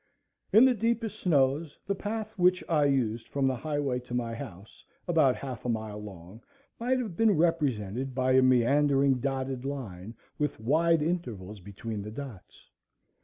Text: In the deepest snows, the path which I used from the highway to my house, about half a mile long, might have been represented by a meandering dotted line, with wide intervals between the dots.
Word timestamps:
In 0.51 0.65
the 0.65 0.73
deepest 0.73 1.19
snows, 1.19 1.77
the 1.85 1.93
path 1.93 2.33
which 2.35 2.63
I 2.67 2.85
used 2.85 3.27
from 3.27 3.45
the 3.45 3.55
highway 3.55 3.99
to 3.99 4.15
my 4.15 4.33
house, 4.33 4.83
about 5.07 5.35
half 5.35 5.63
a 5.63 5.69
mile 5.69 6.01
long, 6.01 6.41
might 6.79 6.97
have 6.97 7.15
been 7.15 7.37
represented 7.37 8.15
by 8.15 8.31
a 8.31 8.41
meandering 8.41 9.19
dotted 9.19 9.63
line, 9.63 10.15
with 10.39 10.59
wide 10.59 11.03
intervals 11.03 11.59
between 11.59 12.01
the 12.01 12.09
dots. 12.09 12.67